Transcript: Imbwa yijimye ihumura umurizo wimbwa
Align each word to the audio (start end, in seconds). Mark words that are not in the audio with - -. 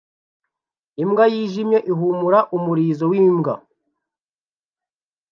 Imbwa 1.03 1.25
yijimye 1.33 1.79
ihumura 1.91 2.39
umurizo 2.55 3.05
wimbwa 3.11 3.53